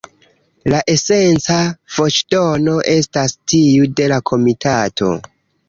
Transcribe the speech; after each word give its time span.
La 0.73 0.79
esenca 0.93 1.57
voĉdono 1.99 2.75
estas 2.95 3.39
tiu 3.55 3.89
de 4.01 4.11
la 4.15 4.21
Komitato. 4.33 5.15